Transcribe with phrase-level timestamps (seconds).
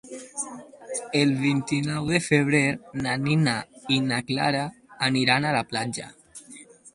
[1.19, 2.61] El vint-i-nou de febrer
[3.03, 3.53] na Nina
[3.97, 4.65] i na Clara
[5.11, 6.11] aniran a la platja.